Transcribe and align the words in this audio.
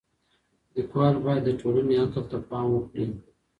ليکوال 0.75 1.15
بايد 1.25 1.41
د 1.45 1.49
ټولني 1.61 1.95
عقل 2.03 2.23
ته 2.31 2.37
پام 2.49 2.67
وکړي. 2.71 3.05